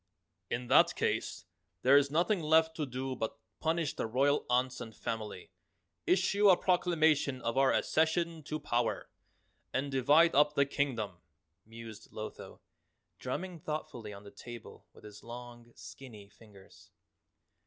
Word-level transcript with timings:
"In 0.49 0.65
that 0.65 0.95
case 0.95 1.45
there 1.83 1.95
is 1.95 2.09
nothing 2.09 2.41
left 2.41 2.75
to 2.77 2.87
do 2.87 3.15
but 3.15 3.37
punish 3.59 3.93
the 3.95 4.07
royal 4.07 4.47
aunts 4.49 4.81
and 4.81 4.95
family, 4.95 5.51
issue 6.07 6.49
a 6.49 6.57
proclamation 6.57 7.39
of 7.43 7.55
our 7.55 7.71
accession 7.71 8.41
to 8.45 8.59
power, 8.59 9.11
and 9.71 9.91
divide 9.91 10.33
up 10.33 10.55
the 10.55 10.65
Kingdom," 10.65 11.21
mused 11.67 12.09
Lotho, 12.09 12.61
drumming 13.19 13.59
thoughtfully 13.59 14.11
on 14.11 14.23
the 14.23 14.31
table 14.31 14.87
with 14.91 15.03
his 15.03 15.21
long 15.23 15.71
skinny 15.75 16.27
fingers. 16.29 16.89